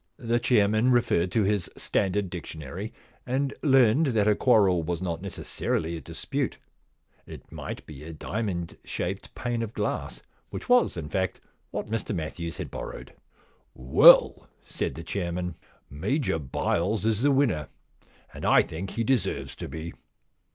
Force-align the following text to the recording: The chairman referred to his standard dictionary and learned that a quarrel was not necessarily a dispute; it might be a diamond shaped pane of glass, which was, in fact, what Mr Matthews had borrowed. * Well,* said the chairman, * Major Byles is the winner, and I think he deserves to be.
The 0.17 0.39
chairman 0.39 0.89
referred 0.89 1.31
to 1.33 1.43
his 1.43 1.69
standard 1.77 2.31
dictionary 2.31 2.91
and 3.23 3.53
learned 3.61 4.07
that 4.17 4.27
a 4.27 4.33
quarrel 4.35 4.81
was 4.81 4.99
not 4.99 5.21
necessarily 5.21 5.95
a 5.95 6.01
dispute; 6.01 6.57
it 7.27 7.51
might 7.51 7.85
be 7.85 8.03
a 8.03 8.11
diamond 8.11 8.77
shaped 8.83 9.31
pane 9.35 9.61
of 9.61 9.73
glass, 9.75 10.23
which 10.49 10.67
was, 10.67 10.97
in 10.97 11.07
fact, 11.07 11.39
what 11.69 11.85
Mr 11.85 12.15
Matthews 12.15 12.57
had 12.57 12.71
borrowed. 12.71 13.13
* 13.53 13.73
Well,* 13.93 14.49
said 14.65 14.95
the 14.95 15.03
chairman, 15.03 15.53
* 15.79 15.89
Major 16.07 16.39
Byles 16.39 17.05
is 17.05 17.21
the 17.21 17.29
winner, 17.29 17.67
and 18.33 18.43
I 18.43 18.63
think 18.63 18.89
he 18.97 19.03
deserves 19.03 19.55
to 19.57 19.67
be. 19.67 19.93